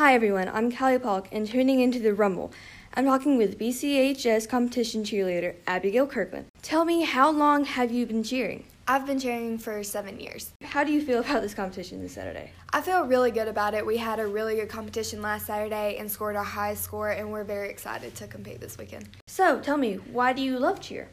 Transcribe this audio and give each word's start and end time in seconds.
Hi 0.00 0.14
everyone, 0.14 0.48
I'm 0.48 0.72
Callie 0.72 0.98
Polk 0.98 1.28
and 1.30 1.46
tuning 1.46 1.80
into 1.80 1.98
the 1.98 2.14
Rumble. 2.14 2.54
I'm 2.94 3.04
talking 3.04 3.36
with 3.36 3.58
BCHS 3.58 4.48
competition 4.48 5.04
cheerleader 5.04 5.56
Abigail 5.66 6.06
Kirkland. 6.06 6.46
Tell 6.62 6.86
me, 6.86 7.04
how 7.04 7.30
long 7.30 7.66
have 7.66 7.90
you 7.90 8.06
been 8.06 8.22
cheering? 8.22 8.64
I've 8.88 9.04
been 9.04 9.20
cheering 9.20 9.58
for 9.58 9.84
seven 9.84 10.18
years. 10.18 10.52
How 10.62 10.84
do 10.84 10.90
you 10.90 11.02
feel 11.02 11.20
about 11.20 11.42
this 11.42 11.52
competition 11.52 12.00
this 12.00 12.14
Saturday? 12.14 12.50
I 12.72 12.80
feel 12.80 13.04
really 13.04 13.30
good 13.30 13.46
about 13.46 13.74
it. 13.74 13.84
We 13.84 13.98
had 13.98 14.20
a 14.20 14.26
really 14.26 14.54
good 14.54 14.70
competition 14.70 15.20
last 15.20 15.44
Saturday 15.44 15.98
and 15.98 16.10
scored 16.10 16.34
our 16.34 16.44
high 16.44 16.72
score, 16.72 17.10
and 17.10 17.30
we're 17.30 17.44
very 17.44 17.68
excited 17.68 18.14
to 18.14 18.26
compete 18.26 18.58
this 18.58 18.78
weekend. 18.78 19.06
So, 19.26 19.60
tell 19.60 19.76
me, 19.76 19.96
why 19.96 20.32
do 20.32 20.40
you 20.40 20.58
love 20.58 20.80
cheer? 20.80 21.10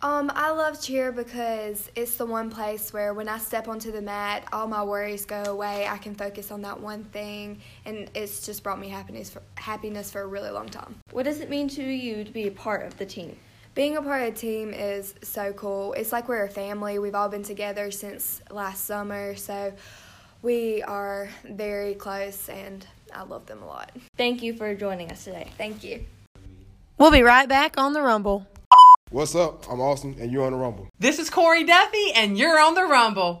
Um, 0.00 0.30
I 0.32 0.52
love 0.52 0.80
cheer 0.80 1.10
because 1.10 1.90
it's 1.96 2.16
the 2.16 2.24
one 2.24 2.50
place 2.50 2.92
where 2.92 3.14
when 3.14 3.28
I 3.28 3.38
step 3.38 3.66
onto 3.66 3.90
the 3.90 4.00
mat, 4.00 4.44
all 4.52 4.68
my 4.68 4.84
worries 4.84 5.24
go 5.24 5.42
away. 5.42 5.88
I 5.88 5.98
can 5.98 6.14
focus 6.14 6.52
on 6.52 6.62
that 6.62 6.78
one 6.78 7.02
thing, 7.04 7.60
and 7.84 8.08
it's 8.14 8.46
just 8.46 8.62
brought 8.62 8.78
me 8.78 8.88
happiness 8.88 9.28
for, 9.28 9.42
happiness 9.56 10.12
for 10.12 10.20
a 10.20 10.26
really 10.26 10.50
long 10.50 10.68
time. 10.68 10.94
What 11.10 11.24
does 11.24 11.40
it 11.40 11.50
mean 11.50 11.66
to 11.70 11.82
you 11.82 12.22
to 12.22 12.30
be 12.30 12.46
a 12.46 12.50
part 12.52 12.86
of 12.86 12.96
the 12.96 13.06
team? 13.06 13.36
Being 13.74 13.96
a 13.96 14.02
part 14.02 14.22
of 14.22 14.34
a 14.34 14.36
team 14.36 14.72
is 14.72 15.14
so 15.22 15.52
cool. 15.52 15.94
It's 15.94 16.12
like 16.12 16.28
we're 16.28 16.44
a 16.44 16.48
family. 16.48 17.00
We've 17.00 17.16
all 17.16 17.28
been 17.28 17.42
together 17.42 17.90
since 17.90 18.40
last 18.52 18.84
summer, 18.84 19.34
so 19.34 19.72
we 20.42 20.80
are 20.84 21.28
very 21.44 21.94
close, 21.94 22.48
and 22.48 22.86
I 23.12 23.24
love 23.24 23.46
them 23.46 23.62
a 23.62 23.66
lot. 23.66 23.90
Thank 24.16 24.44
you 24.44 24.54
for 24.54 24.76
joining 24.76 25.10
us 25.10 25.24
today. 25.24 25.50
Thank 25.58 25.82
you. 25.82 26.04
We'll 26.98 27.10
be 27.10 27.22
right 27.22 27.48
back 27.48 27.76
on 27.78 27.94
the 27.94 28.02
Rumble. 28.02 28.46
What's 29.10 29.34
up? 29.34 29.64
I'm 29.70 29.80
Austin, 29.80 30.16
and 30.20 30.30
you're 30.30 30.44
on 30.44 30.52
the 30.52 30.58
Rumble. 30.58 30.86
This 30.98 31.18
is 31.18 31.30
Corey 31.30 31.64
Duffy, 31.64 32.12
and 32.14 32.36
you're 32.36 32.60
on 32.60 32.74
the 32.74 32.84
Rumble. 32.84 33.40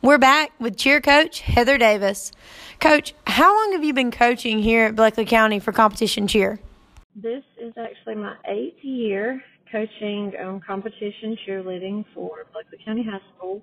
We're 0.00 0.16
back 0.16 0.52
with 0.58 0.78
cheer 0.78 1.02
coach 1.02 1.40
Heather 1.40 1.76
Davis. 1.76 2.32
Coach, 2.80 3.14
how 3.26 3.54
long 3.54 3.72
have 3.72 3.84
you 3.84 3.92
been 3.92 4.10
coaching 4.10 4.60
here 4.60 4.86
at 4.86 4.96
Bleckley 4.96 5.26
County 5.26 5.58
for 5.58 5.72
competition 5.72 6.26
cheer? 6.26 6.58
This 7.14 7.44
is 7.60 7.74
actually 7.76 8.14
my 8.14 8.34
eighth 8.46 8.82
year 8.82 9.44
coaching 9.70 10.32
um, 10.42 10.62
competition 10.66 11.36
cheerleading 11.46 12.06
for 12.14 12.46
Bleckley 12.54 12.82
County 12.82 13.04
High 13.04 13.20
School. 13.36 13.60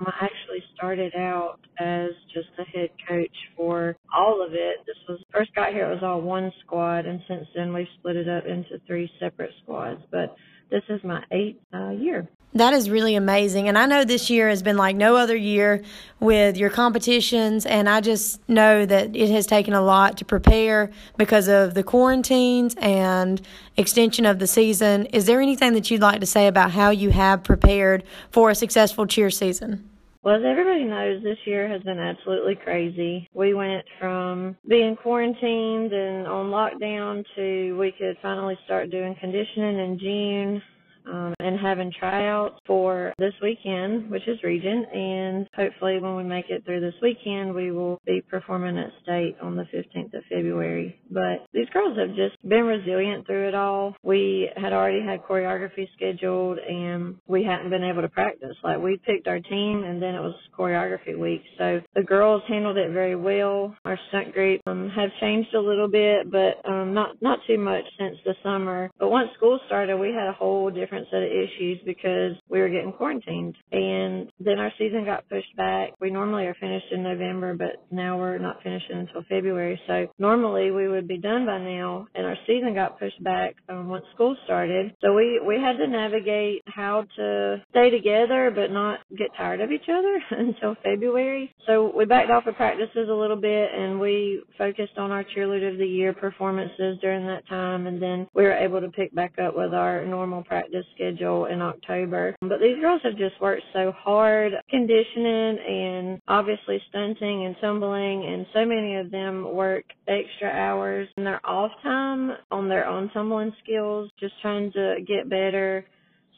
Um, 0.00 0.06
I 0.06 0.24
actually 0.24 0.62
started 0.74 1.14
out 1.14 1.58
as 1.78 2.10
just 2.32 2.48
the 2.56 2.64
head 2.64 2.90
coach 3.08 3.36
for 3.56 3.96
all 4.14 4.44
of 4.44 4.52
it. 4.52 4.76
This 4.86 4.96
was 5.08 5.20
first 5.32 5.54
got 5.54 5.72
here 5.72 5.90
it 5.90 5.94
was 5.94 6.02
all 6.02 6.20
one 6.20 6.52
squad, 6.64 7.06
and 7.06 7.20
since 7.28 7.46
then 7.54 7.72
we've 7.72 7.86
split 7.98 8.16
it 8.16 8.28
up 8.28 8.44
into 8.46 8.80
three 8.86 9.10
separate 9.20 9.50
squads. 9.62 10.00
But 10.10 10.36
this 10.70 10.82
is 10.88 11.00
my 11.04 11.22
eighth 11.32 11.60
uh, 11.74 11.90
year. 11.90 12.28
That 12.54 12.72
is 12.72 12.88
really 12.88 13.14
amazing. 13.14 13.68
And 13.68 13.76
I 13.76 13.86
know 13.86 14.04
this 14.04 14.30
year 14.30 14.48
has 14.48 14.62
been 14.62 14.76
like 14.76 14.96
no 14.96 15.16
other 15.16 15.36
year 15.36 15.82
with 16.18 16.56
your 16.56 16.70
competitions. 16.70 17.66
And 17.66 17.88
I 17.88 18.00
just 18.00 18.40
know 18.48 18.86
that 18.86 19.14
it 19.14 19.30
has 19.30 19.46
taken 19.46 19.74
a 19.74 19.82
lot 19.82 20.16
to 20.18 20.24
prepare 20.24 20.90
because 21.18 21.46
of 21.46 21.74
the 21.74 21.82
quarantines 21.82 22.74
and 22.80 23.40
extension 23.76 24.24
of 24.24 24.38
the 24.38 24.46
season. 24.46 25.06
Is 25.06 25.26
there 25.26 25.40
anything 25.40 25.74
that 25.74 25.90
you'd 25.90 26.00
like 26.00 26.20
to 26.20 26.26
say 26.26 26.46
about 26.46 26.70
how 26.70 26.90
you 26.90 27.10
have 27.10 27.44
prepared 27.44 28.02
for 28.30 28.50
a 28.50 28.54
successful 28.54 29.06
cheer 29.06 29.30
season? 29.30 29.88
Well, 30.24 30.36
as 30.36 30.42
everybody 30.44 30.84
knows, 30.84 31.22
this 31.22 31.38
year 31.44 31.68
has 31.68 31.82
been 31.82 32.00
absolutely 32.00 32.56
crazy. 32.56 33.28
We 33.34 33.54
went 33.54 33.84
from 34.00 34.56
being 34.66 34.96
quarantined 34.96 35.92
and 35.92 36.26
on 36.26 36.50
lockdown 36.50 37.24
to 37.36 37.78
we 37.78 37.92
could 37.92 38.16
finally 38.20 38.58
start 38.64 38.90
doing 38.90 39.14
conditioning 39.20 39.78
in 39.78 39.98
June 39.98 40.62
um, 41.08 41.34
and 41.40 41.58
having 41.58 41.92
tryouts 41.98 42.56
for 42.66 43.12
this 43.18 43.34
weekend, 43.42 44.10
which 44.10 44.26
is 44.26 44.42
region. 44.42 44.84
And 44.92 45.48
hopefully, 45.54 45.98
when 46.00 46.16
we 46.16 46.24
make 46.24 46.46
it 46.50 46.64
through 46.64 46.80
this 46.80 46.94
weekend, 47.02 47.54
we 47.54 47.70
will 47.70 48.00
be 48.06 48.20
performing 48.20 48.78
at 48.78 48.90
state 49.02 49.36
on 49.42 49.56
the 49.56 49.64
15th 49.64 50.14
of 50.14 50.22
February. 50.30 50.98
But 51.10 51.46
these 51.52 51.68
girls 51.72 51.98
have 51.98 52.14
just 52.14 52.36
been 52.48 52.64
resilient 52.64 53.26
through 53.26 53.48
it 53.48 53.54
all. 53.54 53.94
We 54.02 54.50
had 54.56 54.72
already 54.72 55.04
had 55.04 55.22
choreography 55.22 55.88
scheduled, 55.96 56.58
and 56.58 57.16
we 57.26 57.44
hadn't 57.44 57.70
been 57.70 57.84
able 57.84 58.02
to 58.02 58.08
practice. 58.08 58.56
Like 58.62 58.78
we 58.78 58.98
picked 59.04 59.28
our 59.28 59.40
team, 59.40 59.84
and 59.84 60.02
then 60.02 60.14
it 60.14 60.20
was 60.20 60.34
choreography 60.56 61.18
week. 61.18 61.42
So 61.58 61.80
the 61.94 62.02
girls 62.02 62.42
handled 62.48 62.76
it 62.76 62.92
very 62.92 63.16
well. 63.16 63.74
Our 63.84 63.98
stunt 64.08 64.32
group 64.32 64.60
um, 64.66 64.90
have 64.94 65.10
changed 65.20 65.54
a 65.54 65.60
little 65.60 65.88
bit, 65.88 66.30
but 66.30 66.68
um, 66.68 66.94
not 66.94 67.20
not 67.20 67.38
too 67.46 67.58
much 67.58 67.84
since 67.98 68.16
the 68.24 68.34
summer. 68.42 68.90
But 68.98 69.10
once 69.10 69.30
school 69.36 69.58
started, 69.66 69.96
we 69.96 70.08
had 70.08 70.28
a 70.28 70.32
whole 70.32 70.70
different 70.70 70.97
different 70.98 71.08
set 71.10 71.22
of 71.22 71.30
issues 71.30 71.78
because 71.84 72.32
we 72.48 72.60
were 72.60 72.68
getting 72.68 72.92
quarantined. 72.92 73.56
And 73.72 74.30
then 74.40 74.58
our 74.58 74.72
season 74.78 75.04
got 75.04 75.28
pushed 75.28 75.54
back. 75.56 75.92
We 76.00 76.10
normally 76.10 76.46
are 76.46 76.56
finished 76.60 76.86
in 76.92 77.02
November, 77.02 77.54
but 77.54 77.84
now 77.90 78.18
we're 78.18 78.38
not 78.38 78.62
finishing 78.62 78.98
until 78.98 79.22
February. 79.28 79.80
So 79.86 80.06
normally 80.18 80.70
we 80.70 80.88
would 80.88 81.08
be 81.08 81.18
done 81.18 81.46
by 81.46 81.58
now, 81.58 82.06
and 82.14 82.26
our 82.26 82.36
season 82.46 82.74
got 82.74 82.98
pushed 82.98 83.22
back 83.22 83.56
um, 83.68 83.88
once 83.88 84.04
school 84.14 84.36
started. 84.44 84.94
So 85.02 85.14
we 85.14 85.40
we 85.46 85.56
had 85.56 85.76
to 85.76 85.86
navigate 85.86 86.62
how 86.66 87.04
to 87.16 87.62
stay 87.70 87.90
together 87.90 88.52
but 88.54 88.70
not 88.70 89.00
get 89.16 89.28
tired 89.36 89.60
of 89.60 89.70
each 89.70 89.88
other 89.88 90.20
until 90.30 90.76
February. 90.82 91.54
So 91.66 91.92
we 91.96 92.04
backed 92.04 92.30
off 92.30 92.46
of 92.46 92.56
practices 92.56 93.08
a 93.10 93.14
little 93.14 93.36
bit, 93.36 93.70
and 93.74 94.00
we 94.00 94.42
focused 94.56 94.98
on 94.98 95.10
our 95.10 95.24
cheerleader 95.24 95.72
of 95.72 95.78
the 95.78 95.86
year 95.86 96.12
performances 96.12 96.98
during 97.00 97.26
that 97.26 97.46
time, 97.48 97.86
and 97.86 98.00
then 98.00 98.26
we 98.34 98.42
were 98.42 98.52
able 98.52 98.80
to 98.80 98.88
pick 98.88 99.14
back 99.14 99.38
up 99.38 99.56
with 99.56 99.74
our 99.74 100.04
normal 100.04 100.42
practice 100.42 100.84
schedule 100.94 101.46
in 101.46 101.60
October. 101.62 102.34
But 102.40 102.60
these 102.60 102.78
girls 102.80 103.00
have 103.04 103.16
just 103.16 103.40
worked 103.40 103.62
so 103.72 103.92
hard 103.96 104.52
conditioning 104.70 105.58
and 105.58 106.20
obviously 106.28 106.80
stunting 106.88 107.46
and 107.46 107.56
tumbling, 107.60 108.24
and 108.26 108.46
so 108.52 108.64
many 108.64 108.96
of 108.96 109.10
them 109.10 109.54
work 109.54 109.84
extra 110.06 110.48
hours 110.50 111.08
in 111.16 111.24
their 111.24 111.44
off 111.44 111.72
time 111.82 112.32
on 112.50 112.68
their 112.68 112.86
own 112.86 113.10
tumbling 113.10 113.52
skills, 113.62 114.10
just 114.20 114.34
trying 114.42 114.72
to 114.72 114.96
get 115.06 115.28
better 115.28 115.84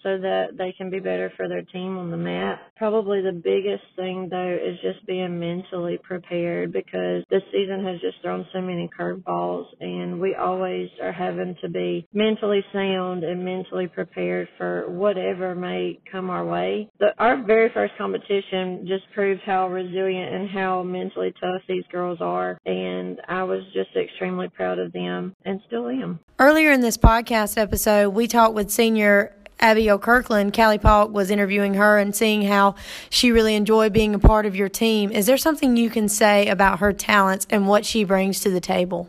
so 0.02 0.18
that 0.18 0.56
they 0.56 0.72
can 0.76 0.90
be 0.90 0.98
better 0.98 1.32
for 1.36 1.48
their 1.48 1.62
team 1.62 1.98
on 1.98 2.10
the 2.10 2.16
mat. 2.16 2.60
Probably 2.76 3.20
the 3.20 3.32
biggest 3.32 3.84
thing 3.96 4.28
though 4.30 4.58
is 4.62 4.78
just 4.80 5.04
being 5.06 5.38
mentally 5.38 5.98
prepared 6.02 6.72
because 6.72 7.24
this 7.30 7.42
season 7.52 7.84
has 7.84 8.00
just 8.00 8.16
thrown 8.22 8.46
so 8.52 8.60
many 8.60 8.88
curveballs 8.98 9.66
and 9.80 10.20
we 10.20 10.34
always 10.34 10.88
are 11.02 11.12
having 11.12 11.56
to 11.62 11.68
be 11.68 12.06
mentally 12.12 12.64
sound 12.72 13.24
and 13.24 13.44
mentally 13.44 13.86
prepared 13.86 14.48
for 14.56 14.88
whatever 14.88 15.54
may 15.54 15.98
come 16.10 16.30
our 16.30 16.44
way. 16.44 16.88
The, 16.98 17.08
our 17.18 17.42
very 17.42 17.70
first 17.72 17.92
competition 17.98 18.86
just 18.86 19.04
proved 19.14 19.42
how 19.44 19.68
resilient 19.68 20.34
and 20.34 20.48
how 20.48 20.82
mentally 20.82 21.32
tough 21.40 21.62
these 21.68 21.84
girls 21.92 22.18
are 22.20 22.58
and 22.64 23.20
I 23.28 23.42
was 23.42 23.62
just 23.74 23.90
extremely 23.96 24.48
proud 24.48 24.78
of 24.78 24.92
them 24.92 25.34
and 25.44 25.60
still 25.66 25.88
am. 25.88 26.20
Earlier 26.38 26.72
in 26.72 26.80
this 26.80 26.96
podcast 26.96 27.58
episode, 27.58 28.10
we 28.10 28.26
talked 28.26 28.54
with 28.54 28.70
senior 28.70 29.34
Abigail 29.60 29.98
Kirkland, 29.98 30.54
Callie 30.54 30.78
Polk 30.78 31.12
was 31.12 31.30
interviewing 31.30 31.74
her 31.74 31.98
and 31.98 32.14
seeing 32.16 32.42
how 32.42 32.74
she 33.10 33.30
really 33.30 33.54
enjoyed 33.54 33.92
being 33.92 34.14
a 34.14 34.18
part 34.18 34.46
of 34.46 34.56
your 34.56 34.68
team. 34.68 35.12
Is 35.12 35.26
there 35.26 35.36
something 35.36 35.76
you 35.76 35.90
can 35.90 36.08
say 36.08 36.48
about 36.48 36.80
her 36.80 36.92
talents 36.92 37.46
and 37.50 37.68
what 37.68 37.84
she 37.84 38.04
brings 38.04 38.40
to 38.40 38.50
the 38.50 38.60
table? 38.60 39.08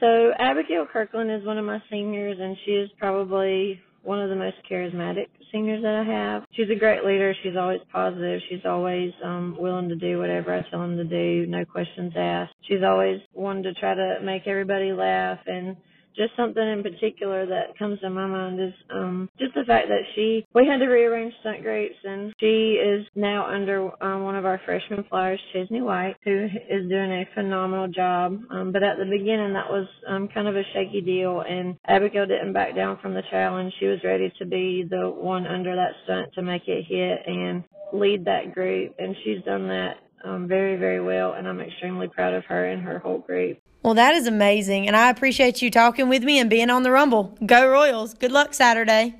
So 0.00 0.32
Abigail 0.38 0.86
Kirkland 0.92 1.30
is 1.30 1.46
one 1.46 1.58
of 1.58 1.64
my 1.64 1.80
seniors, 1.88 2.38
and 2.40 2.56
she 2.64 2.72
is 2.72 2.90
probably 2.98 3.80
one 4.02 4.20
of 4.20 4.30
the 4.30 4.36
most 4.36 4.56
charismatic 4.68 5.28
seniors 5.52 5.82
that 5.82 5.94
I 5.94 6.04
have. 6.04 6.42
She's 6.52 6.70
a 6.70 6.78
great 6.78 7.04
leader. 7.04 7.34
She's 7.42 7.56
always 7.56 7.80
positive. 7.92 8.40
She's 8.48 8.64
always 8.64 9.12
um, 9.24 9.56
willing 9.60 9.88
to 9.90 9.96
do 9.96 10.18
whatever 10.18 10.52
I 10.52 10.68
tell 10.70 10.80
them 10.80 10.96
to 10.96 11.04
do, 11.04 11.46
no 11.46 11.64
questions 11.64 12.12
asked. 12.16 12.54
She's 12.68 12.82
always 12.84 13.20
wanted 13.32 13.62
to 13.62 13.74
try 13.74 13.94
to 13.94 14.18
make 14.24 14.46
everybody 14.46 14.92
laugh 14.92 15.38
and 15.46 15.76
just 16.16 16.32
something 16.36 16.62
in 16.62 16.82
particular 16.82 17.46
that 17.46 17.78
comes 17.78 18.00
to 18.00 18.10
my 18.10 18.26
mind 18.26 18.60
is 18.60 18.74
um 18.94 19.28
just 19.38 19.54
the 19.54 19.64
fact 19.64 19.88
that 19.88 20.02
she 20.14 20.46
we 20.54 20.66
had 20.66 20.78
to 20.78 20.86
rearrange 20.86 21.32
stunt 21.40 21.62
groups 21.62 21.94
and 22.04 22.32
she 22.40 22.74
is 22.74 23.06
now 23.14 23.46
under 23.46 23.90
um, 24.02 24.22
one 24.22 24.36
of 24.36 24.46
our 24.46 24.60
freshman 24.64 25.04
flyers 25.08 25.40
chesney 25.52 25.80
white 25.80 26.16
who 26.24 26.46
is 26.70 26.88
doing 26.88 27.12
a 27.12 27.28
phenomenal 27.34 27.88
job. 27.88 28.38
Um 28.50 28.72
but 28.72 28.82
at 28.82 28.98
the 28.98 29.04
beginning 29.04 29.52
that 29.54 29.70
was 29.70 29.86
um 30.08 30.28
kind 30.28 30.48
of 30.48 30.56
a 30.56 30.62
shaky 30.72 31.00
deal 31.00 31.42
and 31.48 31.76
abigail 31.86 32.26
didn't 32.26 32.52
back 32.52 32.74
down 32.74 32.98
from 33.00 33.14
the 33.14 33.22
challenge. 33.30 33.72
She 33.80 33.86
was 33.86 34.00
ready 34.04 34.32
to 34.38 34.46
be 34.46 34.84
the 34.88 35.08
one 35.10 35.46
under 35.46 35.74
that 35.76 35.92
stunt 36.04 36.32
to 36.34 36.42
make 36.42 36.62
it 36.66 36.84
hit 36.88 37.20
and 37.26 37.64
lead 37.92 38.24
that 38.24 38.54
group 38.54 38.94
and 38.98 39.14
she's 39.24 39.42
done 39.44 39.68
that 39.68 39.96
um, 40.24 40.46
very, 40.46 40.76
very 40.76 41.00
well, 41.00 41.32
and 41.34 41.48
I'm 41.48 41.60
extremely 41.60 42.08
proud 42.08 42.34
of 42.34 42.44
her 42.46 42.66
and 42.66 42.82
her 42.82 42.98
whole 42.98 43.18
group. 43.18 43.58
Well, 43.82 43.94
that 43.94 44.14
is 44.14 44.26
amazing. 44.26 44.86
And 44.86 44.96
I 44.96 45.10
appreciate 45.10 45.60
you 45.60 45.70
talking 45.70 46.08
with 46.08 46.22
me 46.22 46.38
and 46.38 46.48
being 46.48 46.70
on 46.70 46.84
the 46.84 46.90
Rumble. 46.90 47.36
Go 47.44 47.68
Royals. 47.68 48.14
Good 48.14 48.30
luck 48.30 48.54
Saturday. 48.54 49.16